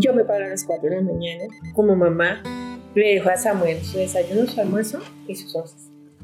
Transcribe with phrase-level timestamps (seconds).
[0.00, 2.42] Yo me paro a las 4 de la mañana como mamá,
[2.94, 4.98] le dejo a Samuel su desayuno, su almuerzo
[5.28, 5.76] y sus once.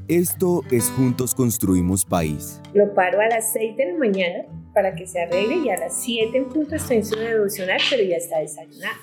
[0.08, 2.58] Esto es Juntos Construimos País.
[2.72, 6.02] Lo paro a las 6 de la mañana para que se arregle y a las
[6.02, 8.96] 7 en punto estoy en su devocional, pero ya está desayunado.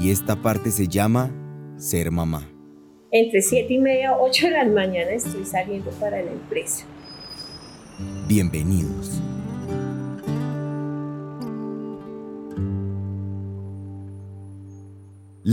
[0.00, 1.30] Y esta parte se llama
[1.76, 2.50] ser mamá.
[3.12, 6.86] Entre 7 y media, 8 de la mañana estoy saliendo para la empresa.
[8.26, 9.22] Bienvenidos.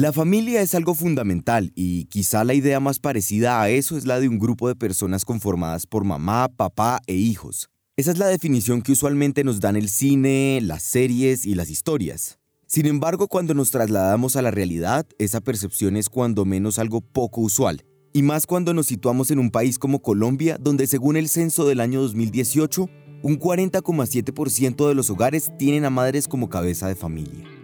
[0.02, 4.20] La familia es algo fundamental y quizá la idea más parecida a eso es la
[4.20, 7.70] de un grupo de personas conformadas por mamá, papá e hijos.
[7.98, 12.40] Esa es la definición que usualmente nos dan el cine, las series y las historias.
[12.66, 17.42] Sin embargo, cuando nos trasladamos a la realidad, esa percepción es cuando menos algo poco
[17.42, 17.86] usual.
[18.12, 21.80] Y más cuando nos situamos en un país como Colombia, donde según el censo del
[21.80, 22.90] año 2018,
[23.22, 27.61] un 40,7% de los hogares tienen a madres como cabeza de familia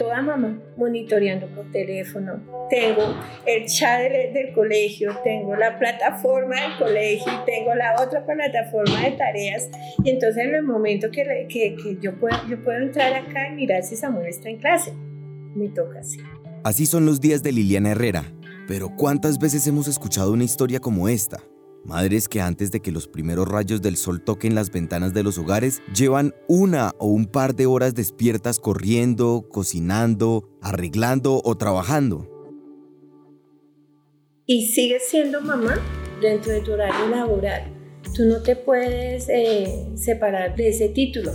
[0.00, 2.40] toda mamá, monitoreando por teléfono.
[2.70, 3.02] Tengo
[3.44, 9.68] el chat del, colegio, tengo la plataforma del colegio tengo la otra plataforma de tareas.
[10.02, 13.56] Y entonces en el momento que, que, que yo, puedo, yo puedo entrar acá y
[13.56, 14.94] mirar si Samuel está en clase,
[15.54, 16.18] me toca así.
[16.64, 18.24] Así son los días de Liliana Herrera.
[18.66, 21.42] Pero ¿cuántas veces hemos escuchado una historia como esta?
[21.84, 25.38] Madres que antes de que los primeros rayos del sol toquen las ventanas de los
[25.38, 32.28] hogares llevan una o un par de horas despiertas corriendo, cocinando, arreglando o trabajando.
[34.46, 35.78] Y sigues siendo mamá
[36.20, 37.72] dentro de tu horario laboral.
[38.14, 41.32] Tú no te puedes eh, separar de ese título.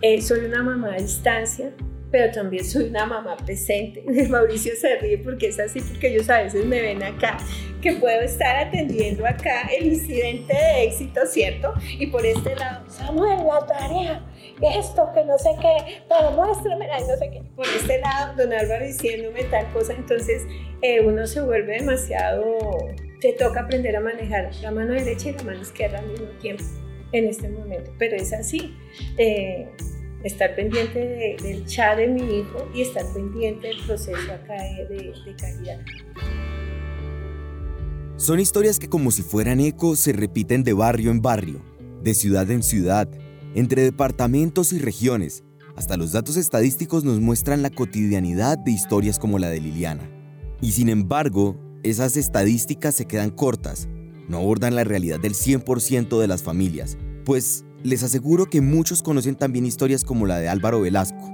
[0.00, 1.74] Eh, soy una mamá a distancia,
[2.10, 4.04] pero también soy una mamá presente.
[4.30, 7.38] Mauricio se ríe porque es así, porque ellos a veces me ven acá,
[7.84, 11.74] que puedo estar atendiendo acá el incidente de éxito, ¿cierto?
[11.98, 14.24] Y por este lado, Samuel, la tarea,
[14.74, 17.42] esto, que no sé qué, pero muéstrame, no sé qué.
[17.54, 20.46] Por este lado, don Álvaro diciéndome tal cosa, entonces
[20.80, 22.56] eh, uno se vuelve demasiado,
[23.20, 26.64] te toca aprender a manejar la mano derecha y la mano izquierda al mismo tiempo
[27.12, 28.74] en este momento, pero es así.
[29.18, 29.68] Eh,
[30.22, 34.54] estar pendiente del chat de mi hijo y estar pendiente del proceso acá
[34.88, 35.80] de, de calidad.
[38.24, 41.60] Son historias que como si fueran eco se repiten de barrio en barrio,
[42.02, 43.06] de ciudad en ciudad,
[43.54, 45.44] entre departamentos y regiones.
[45.76, 50.08] Hasta los datos estadísticos nos muestran la cotidianidad de historias como la de Liliana.
[50.62, 53.88] Y sin embargo, esas estadísticas se quedan cortas,
[54.26, 56.96] no abordan la realidad del 100% de las familias,
[57.26, 61.30] pues les aseguro que muchos conocen también historias como la de Álvaro Velasco,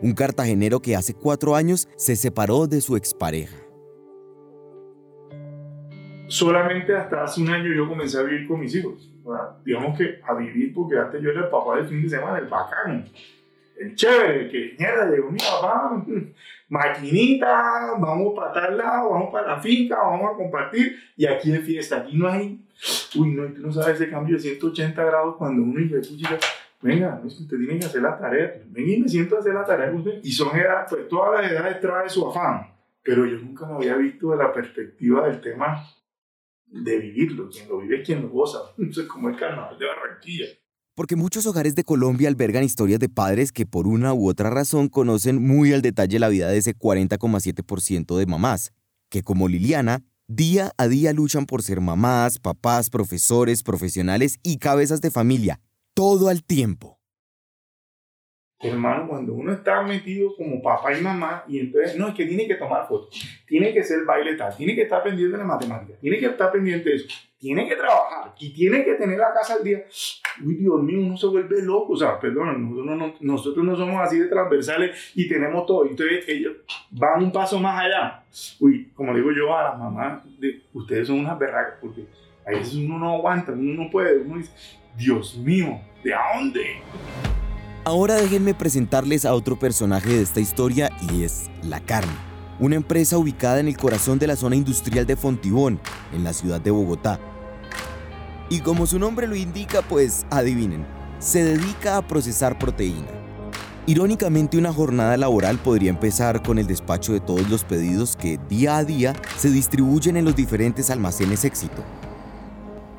[0.00, 3.65] un cartagenero que hace cuatro años se separó de su expareja.
[6.28, 9.10] Solamente hasta hace un año yo comencé a vivir con mis hijos.
[9.64, 12.46] digamos que a vivir porque antes yo era el papá del fin de semana, el
[12.46, 13.04] bacán,
[13.78, 16.04] el chévere, que mierda, llegó mi papá,
[16.68, 21.60] maquinita, vamos para tal lado, vamos para la finca, vamos a compartir y aquí de
[21.60, 22.60] fiesta, aquí no hay
[23.16, 26.38] Uy, no, tú no sabes ese cambio de 180 grados cuando uno dice, chica,
[26.82, 28.62] venga, es que usted tiene que hacer la tarea.
[28.66, 30.20] Venga y me siento a hacer la tarea con usted.
[30.22, 32.70] Y son edades, pues todas las edades trae su afán.
[33.02, 35.82] Pero yo nunca lo había visto de la perspectiva del tema
[36.66, 37.48] de vivirlo.
[37.48, 38.58] Quien lo vive es quien lo goza.
[38.78, 40.46] Eso es como el carnaval de Barranquilla.
[40.94, 44.88] Porque muchos hogares de Colombia albergan historias de padres que por una u otra razón
[44.88, 48.72] conocen muy al detalle la vida de ese 40,7% de mamás,
[49.10, 55.00] que como Liliana Día a día luchan por ser mamás, papás, profesores, profesionales y cabezas
[55.00, 55.60] de familia,
[55.94, 56.95] todo al tiempo.
[58.58, 62.46] Hermano, cuando uno está metido como papá y mamá, y entonces, no, es que tiene
[62.46, 65.98] que tomar fotos, tiene que ser baile tal, tiene que estar pendiente de la matemática,
[66.00, 67.08] tiene que estar pendiente de eso,
[67.38, 69.84] tiene que trabajar y tiene que tener la casa al día.
[70.44, 71.92] Uy, Dios mío, uno se vuelve loco.
[71.92, 72.74] O sea, perdón,
[73.20, 75.86] nosotros no, somos así de transversales y tenemos todo.
[75.86, 76.56] Entonces ellos
[76.90, 78.24] van un paso más allá.
[78.58, 82.06] Uy, como digo yo a las mamás, de, ustedes son unas berracas porque
[82.46, 84.18] a veces uno no aguanta, uno no puede.
[84.18, 84.52] Uno dice,
[84.96, 86.80] Dios mío, ¿de dónde?
[87.86, 92.12] Ahora déjenme presentarles a otro personaje de esta historia y es la carne
[92.58, 95.78] una empresa ubicada en el corazón de la zona industrial de Fontibón,
[96.12, 97.20] en la ciudad de Bogotá.
[98.48, 100.84] Y como su nombre lo indica, pues adivinen,
[101.20, 103.06] se dedica a procesar proteína.
[103.86, 108.78] Irónicamente, una jornada laboral podría empezar con el despacho de todos los pedidos que día
[108.78, 111.84] a día se distribuyen en los diferentes almacenes éxito.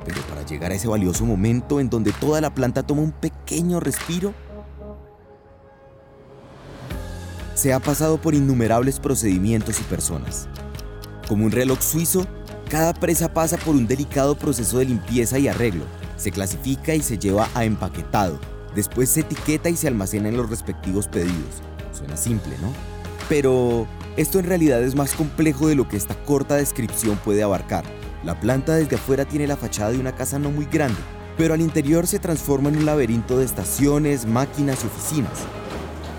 [0.04, 3.80] Pero para llegar a ese valioso momento en donde toda la planta toma un pequeño
[3.80, 4.32] respiro,
[7.58, 10.46] se ha pasado por innumerables procedimientos y personas.
[11.26, 12.24] Como un reloj suizo,
[12.70, 15.82] cada presa pasa por un delicado proceso de limpieza y arreglo.
[16.16, 18.38] Se clasifica y se lleva a empaquetado.
[18.76, 21.60] Después se etiqueta y se almacena en los respectivos pedidos.
[21.92, 22.72] Suena simple, ¿no?
[23.28, 27.84] Pero esto en realidad es más complejo de lo que esta corta descripción puede abarcar.
[28.22, 31.00] La planta desde afuera tiene la fachada de una casa no muy grande,
[31.36, 35.40] pero al interior se transforma en un laberinto de estaciones, máquinas y oficinas.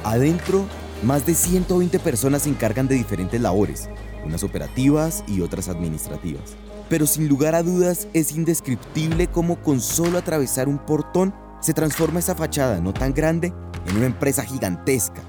[0.04, 0.66] Adentro,
[1.04, 3.90] más de 120 personas se encargan de diferentes labores,
[4.26, 6.56] unas operativas y otras administrativas.
[6.90, 12.20] Pero sin lugar a dudas es indescriptible cómo con solo atravesar un portón se transforma
[12.20, 13.54] esa fachada no tan grande
[13.88, 15.22] en una empresa gigantesca.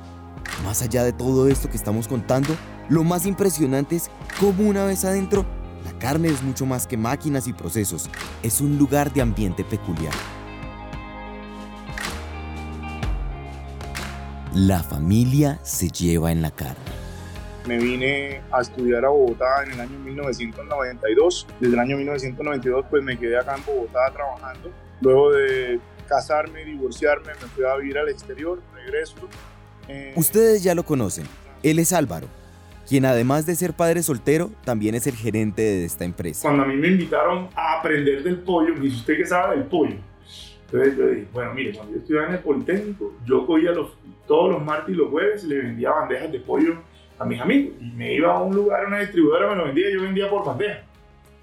[0.65, 2.57] Más allá de todo esto que estamos contando,
[2.89, 5.47] lo más impresionante es cómo una vez adentro
[5.85, 8.11] la carne es mucho más que máquinas y procesos,
[8.43, 10.13] es un lugar de ambiente peculiar.
[14.55, 16.75] La familia se lleva en la carne.
[17.69, 21.47] Me vine a estudiar a Bogotá en el año 1992.
[21.61, 24.73] Desde el año 1992 pues me quedé acá en Bogotá trabajando.
[25.03, 29.15] Luego de casarme, divorciarme, me fui a vivir al exterior, regreso.
[29.87, 31.27] Eh, Ustedes ya lo conocen.
[31.63, 32.27] Él es Álvaro,
[32.89, 36.43] quien además de ser padre soltero, también es el gerente de esta empresa.
[36.43, 39.67] Cuando a mí me invitaron a aprender del pollo, me dice, ¿usted qué sabe del
[39.67, 40.10] pollo?
[40.73, 43.97] Entonces yo dije, bueno, mire, cuando yo estudiaba en el Politécnico, yo cogía los,
[44.27, 46.77] todos los martes y los jueves y le vendía bandejas de pollo
[47.19, 47.75] a mis amigos.
[47.81, 50.45] Y me iba a un lugar, a una distribuidora, me lo vendía, yo vendía por
[50.45, 50.85] bandeja.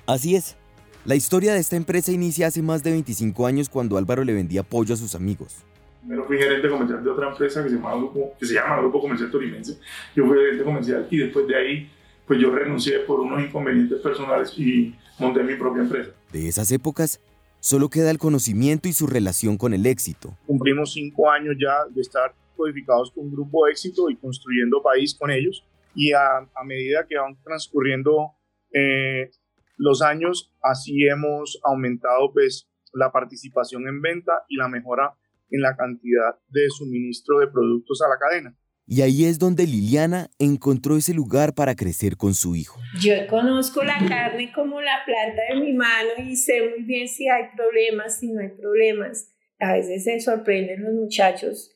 [0.06, 0.56] Así es.
[1.04, 4.64] La historia de esta empresa inicia hace más de 25 años cuando Álvaro le vendía
[4.64, 5.58] pollo a sus amigos.
[6.02, 9.02] Primero fui gerente comercial de otra empresa que se, llama Grupo, que se llama Grupo
[9.02, 9.78] Comercial Tolimense.
[10.16, 11.92] Yo fui gerente comercial y después de ahí
[12.26, 16.12] pues yo renuncié por unos inconvenientes personales y monté mi propia empresa.
[16.32, 17.22] De esas épocas,
[17.68, 20.38] solo queda el conocimiento y su relación con el éxito.
[20.46, 25.66] Cumplimos cinco años ya de estar codificados con Grupo Éxito y construyendo país con ellos.
[25.94, 28.32] Y a, a medida que van transcurriendo
[28.74, 29.32] eh,
[29.76, 35.16] los años, así hemos aumentado pues, la participación en venta y la mejora
[35.52, 38.56] en la cantidad de suministro de productos a la cadena.
[38.90, 42.80] Y ahí es donde Liliana encontró ese lugar para crecer con su hijo.
[43.02, 47.28] Yo conozco la carne como la planta de mi mano y sé muy bien si
[47.28, 49.28] hay problemas, si no hay problemas.
[49.60, 51.76] A veces se sorprenden los muchachos.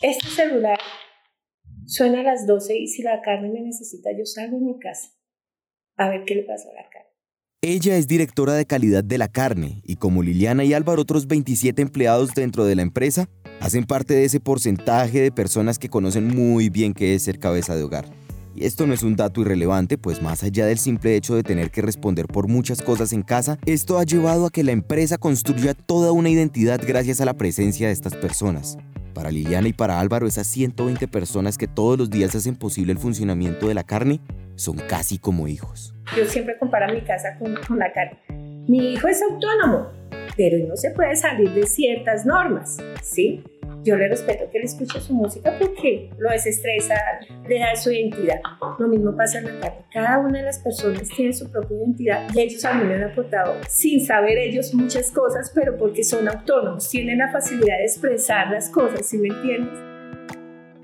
[0.00, 0.78] Este celular
[1.86, 5.10] suena a las 12 y si la carne me necesita, yo salgo de mi casa
[5.96, 7.08] a ver qué le pasa a la carne.
[7.60, 11.82] Ella es directora de calidad de la carne y como Liliana y Álvaro, otros 27
[11.82, 13.28] empleados dentro de la empresa,
[13.60, 17.74] hacen parte de ese porcentaje de personas que conocen muy bien qué es ser cabeza
[17.76, 18.06] de hogar.
[18.54, 21.70] Y esto no es un dato irrelevante, pues más allá del simple hecho de tener
[21.70, 25.74] que responder por muchas cosas en casa, esto ha llevado a que la empresa construya
[25.74, 28.76] toda una identidad gracias a la presencia de estas personas.
[29.14, 32.98] Para Liliana y para Álvaro, esas 120 personas que todos los días hacen posible el
[32.98, 34.20] funcionamiento de la carne
[34.56, 35.94] son casi como hijos.
[36.16, 38.18] Yo siempre comparo mi casa con, con la carne.
[38.68, 39.90] Mi hijo es autónomo,
[40.36, 43.42] pero no se puede salir de ciertas normas, ¿sí?
[43.82, 46.94] Yo le respeto que él escuche su música porque lo desestresa,
[47.48, 48.40] le da su identidad.
[48.78, 49.86] Lo mismo pasa en la carne.
[49.90, 53.04] Cada una de las personas tiene su propia identidad y ellos a mí me han
[53.04, 58.50] aportado, sin saber ellos muchas cosas, pero porque son autónomos, tienen la facilidad de expresar
[58.50, 59.87] las cosas, ¿sí me entiendes?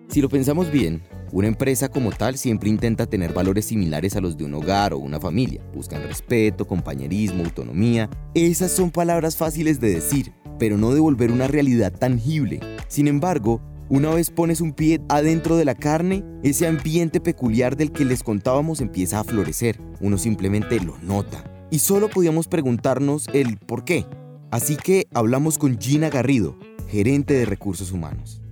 [0.08, 1.02] Si lo pensamos bien,
[1.32, 4.98] una empresa como tal siempre intenta tener valores similares a los de un hogar o
[4.98, 5.60] una familia.
[5.74, 8.08] Buscan respeto, compañerismo, autonomía.
[8.34, 12.60] Esas son palabras fáciles de decir, pero no de volver una realidad tangible.
[12.86, 17.90] Sin embargo, una vez pones un pie adentro de la carne, ese ambiente peculiar del
[17.90, 19.80] que les contábamos empieza a florecer.
[20.00, 21.42] Uno simplemente lo nota.
[21.70, 24.06] Y solo podíamos preguntarnos el por qué.
[24.52, 26.56] Así que hablamos con Gina Garrido,
[26.88, 28.43] gerente de recursos humanos.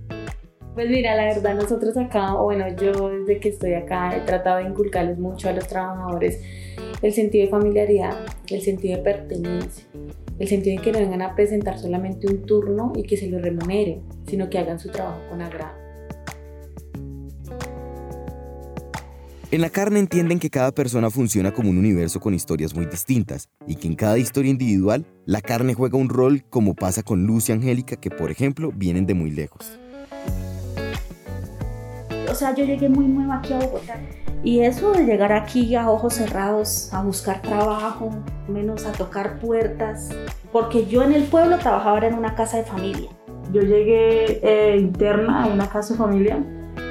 [0.73, 4.57] Pues mira, la verdad nosotros acá, o bueno, yo desde que estoy acá he tratado
[4.57, 6.41] de inculcarles mucho a los trabajadores
[7.03, 9.85] el sentido de familiaridad, el sentido de pertenencia,
[10.39, 13.37] el sentido de que no vengan a presentar solamente un turno y que se lo
[13.37, 15.77] remuneren, sino que hagan su trabajo con agrado.
[19.51, 23.47] En la carne entienden que cada persona funciona como un universo con historias muy distintas
[23.67, 27.49] y que en cada historia individual la carne juega un rol como pasa con Luz
[27.49, 29.77] y Angélica que por ejemplo vienen de muy lejos
[32.29, 33.99] o sea, yo llegué muy nueva aquí a Bogotá.
[34.43, 38.09] Y eso de llegar aquí a ojos cerrados, a buscar trabajo,
[38.49, 40.09] menos a tocar puertas,
[40.51, 43.09] porque yo en el pueblo trabajaba en una casa de familia.
[43.53, 46.43] Yo llegué eh, interna a una casa de familia,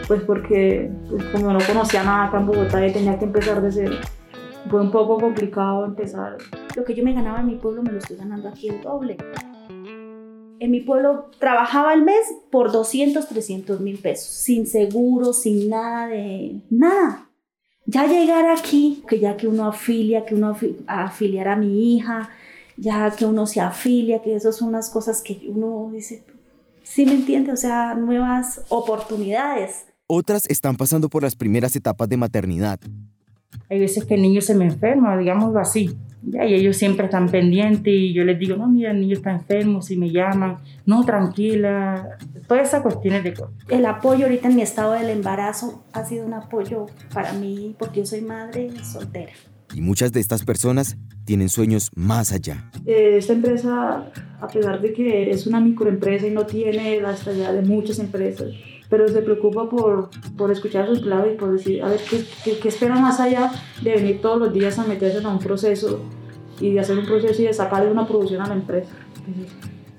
[0.09, 3.71] pues porque pues, como no conocía nada acá en Bogotá y tenía que empezar de
[3.71, 3.97] cero.
[4.71, 6.39] Fue un poco complicado empezar.
[6.75, 9.19] Lo que yo me ganaba en mi pueblo me lo estoy ganando aquí el doble
[10.63, 16.07] en mi pueblo trabajaba el mes por 200, 300 mil pesos, sin seguro, sin nada
[16.07, 17.29] de nada.
[17.85, 22.31] Ya llegar aquí, que ya que uno afilia, que uno afiliar a mi hija,
[22.77, 26.23] ya que uno se afilia, que esas son unas cosas que uno dice,
[26.85, 29.87] sí me entiende, o sea, nuevas oportunidades.
[30.07, 32.79] Otras están pasando por las primeras etapas de maternidad.
[33.69, 35.97] Hay veces que el niño se me enferma, digámoslo así.
[36.25, 39.33] Ya, y ellos siempre están pendientes y yo les digo, no, mira, el niño está
[39.33, 42.17] enfermo, si me llaman, no, tranquila,
[42.47, 43.55] todas esas cuestiones de cosas.
[43.69, 48.01] El apoyo ahorita en mi estado del embarazo ha sido un apoyo para mí porque
[48.01, 49.33] yo soy madre soltera.
[49.75, 52.71] Y muchas de estas personas tienen sueños más allá.
[52.85, 57.55] Eh, esta empresa, a pesar de que es una microempresa y no tiene la estabilidad
[57.55, 58.49] de muchas empresas,
[58.93, 62.69] pero se preocupa por, por escuchar sus empleados y por decir, a ver, ¿qué, qué,
[62.69, 66.01] esperan más allá de venir todos los días a meterse a un proceso
[66.61, 68.93] y de hacer un proceso y de sacarle una producción a la empresa?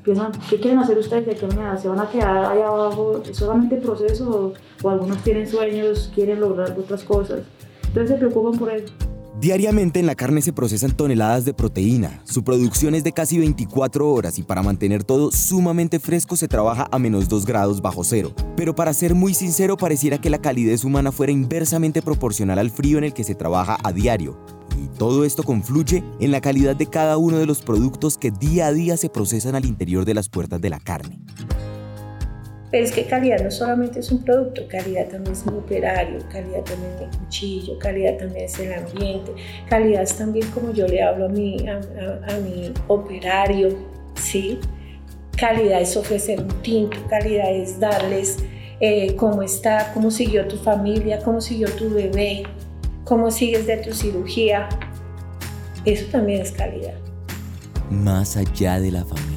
[0.03, 1.75] Piensan, ¿qué quieren hacer ustedes de aquí a?
[1.75, 6.77] ¿Se van a quedar ahí abajo solamente proceso o, o algunos tienen sueños, quieren lograr
[6.77, 7.39] otras cosas?
[7.87, 8.93] Entonces se preocupan por eso.
[9.39, 12.21] Diariamente en la carne se procesan toneladas de proteína.
[12.23, 16.87] Su producción es de casi 24 horas y para mantener todo sumamente fresco se trabaja
[16.91, 18.33] a menos 2 grados bajo cero.
[18.55, 22.99] Pero para ser muy sincero, pareciera que la calidez humana fuera inversamente proporcional al frío
[22.99, 24.37] en el que se trabaja a diario.
[24.81, 28.67] Y todo esto confluye en la calidad de cada uno de los productos que día
[28.67, 31.19] a día se procesan al interior de las puertas de la carne.
[32.73, 36.63] Pero es que calidad no solamente es un producto, calidad también es un operario, calidad
[36.63, 39.31] también es el cuchillo, calidad también es el ambiente,
[39.69, 43.77] calidad es también como yo le hablo a mi, a, mi operario,
[44.15, 44.57] ¿sí?
[45.37, 48.39] Calidad es ofrecer un tinto, calidad es darles
[48.79, 52.41] eh, cómo está, cómo siguió tu familia, cómo siguió tu bebé,
[53.03, 54.67] cómo sigues de tu cirugía.
[55.85, 56.95] Eso también es calidad.
[57.91, 59.32] Más allá de la familia.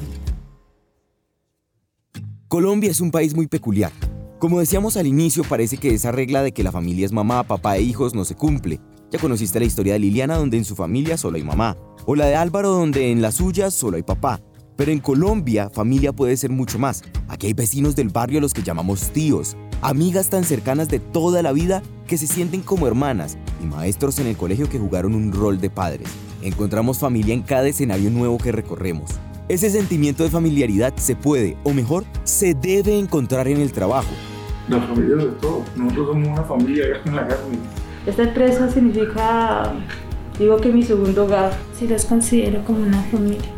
[2.47, 3.91] Colombia es un país muy peculiar.
[4.39, 7.75] Como decíamos al inicio, parece que esa regla de que la familia es mamá, papá
[7.75, 8.79] e hijos no se cumple.
[9.11, 11.75] Ya conociste la historia de Liliana donde en su familia solo hay mamá,
[12.05, 14.39] o la de Álvaro donde en la suya solo hay papá.
[14.77, 17.03] Pero en Colombia, familia puede ser mucho más.
[17.27, 21.41] Aquí hay vecinos del barrio a los que llamamos tíos, amigas tan cercanas de toda
[21.41, 25.33] la vida que se sienten como hermanas y maestros en el colegio que jugaron un
[25.33, 26.07] rol de padres.
[26.41, 29.11] Encontramos familia en cada escenario nuevo que recorremos.
[29.49, 34.09] Ese sentimiento de familiaridad se puede, o mejor, se debe encontrar en el trabajo.
[34.67, 35.63] La familia de todo.
[35.77, 37.57] Nosotros somos una familia en la carne.
[38.05, 39.71] Esta empresa significa,
[40.37, 41.53] digo que mi segundo hogar.
[41.79, 43.49] Sí los considero como una familia.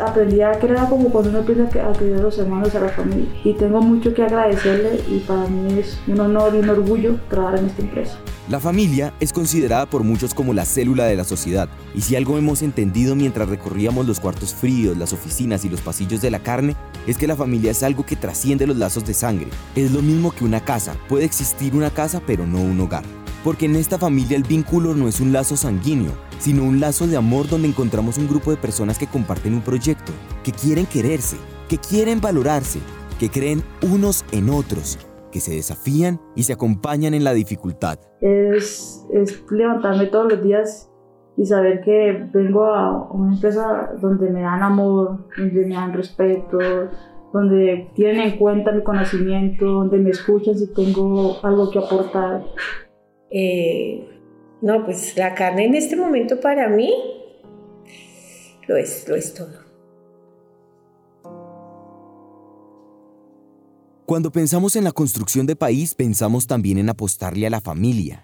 [0.00, 2.88] Aprendí a que era como cuando uno empieza a querer a los hermanos, a la
[2.88, 3.28] familia.
[3.44, 7.58] Y tengo mucho que agradecerle y para mí es un honor y un orgullo trabajar
[7.58, 8.18] en esta empresa.
[8.46, 12.36] La familia es considerada por muchos como la célula de la sociedad, y si algo
[12.36, 16.76] hemos entendido mientras recorríamos los cuartos fríos, las oficinas y los pasillos de la carne,
[17.06, 19.48] es que la familia es algo que trasciende los lazos de sangre.
[19.74, 23.04] Es lo mismo que una casa, puede existir una casa pero no un hogar.
[23.42, 27.16] Porque en esta familia el vínculo no es un lazo sanguíneo, sino un lazo de
[27.16, 31.78] amor donde encontramos un grupo de personas que comparten un proyecto, que quieren quererse, que
[31.78, 32.80] quieren valorarse,
[33.18, 34.98] que creen unos en otros,
[35.34, 37.98] que se desafían y se acompañan en la dificultad.
[38.20, 40.92] Es, es levantarme todos los días
[41.36, 46.56] y saber que vengo a una empresa donde me dan amor, donde me dan respeto,
[47.32, 52.44] donde tienen en cuenta mi conocimiento, donde me escuchan si tengo algo que aportar.
[53.28, 54.08] Eh,
[54.62, 56.94] no, pues la carne en este momento para mí
[58.68, 59.64] lo es, lo es todo.
[64.06, 68.22] Cuando pensamos en la construcción de país, pensamos también en apostarle a la familia.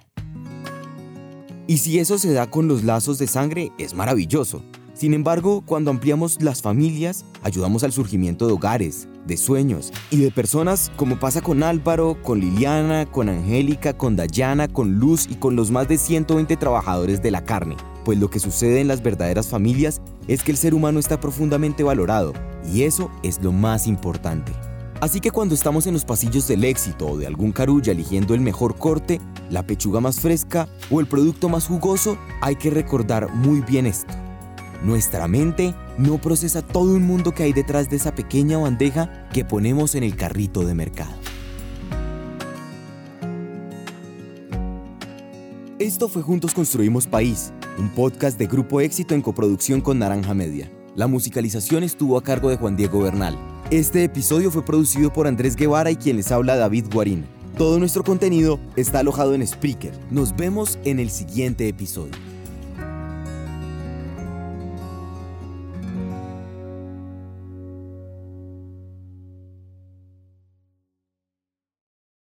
[1.67, 4.63] Y si eso se da con los lazos de sangre, es maravilloso.
[4.93, 10.31] Sin embargo, cuando ampliamos las familias, ayudamos al surgimiento de hogares, de sueños y de
[10.31, 15.57] personas como pasa con Álvaro, con Liliana, con Angélica, con Dayana, con Luz y con
[15.57, 17.79] los más de 120 trabajadores de la carne.
[18.05, 21.83] Pues lo que sucede en las verdaderas familias es que el ser humano está profundamente
[21.83, 22.35] valorado
[22.71, 24.53] y eso es lo más importante.
[25.01, 28.43] Así que cuando estamos en los pasillos del éxito o de algún carulla eligiendo el
[28.43, 33.63] mejor corte, la pechuga más fresca o el producto más jugoso, hay que recordar muy
[33.63, 34.13] bien esto.
[34.83, 39.45] Nuestra mente no procesa todo el mundo que hay detrás de esa pequeña bandeja que
[39.45, 41.13] ponemos en el carrito de mercado.
[45.79, 50.71] Esto fue Juntos Construimos País, un podcast de Grupo Éxito en coproducción con Naranja Media.
[50.95, 53.39] La musicalización estuvo a cargo de Juan Diego Bernal.
[53.71, 57.25] Este episodio fue producido por Andrés Guevara y quien les habla David Guarín.
[57.57, 59.93] Todo nuestro contenido está alojado en Spreaker.
[60.11, 62.11] Nos vemos en el siguiente episodio.